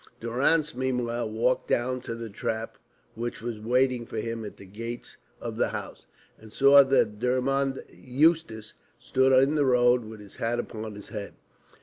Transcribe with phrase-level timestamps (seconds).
[0.19, 2.79] Durrance meanwhile walked down to the trap
[3.13, 6.07] which was waiting for him at the gates of the house,
[6.39, 11.33] and saw that Dermod Eustace stood in the road with his hat upon his head.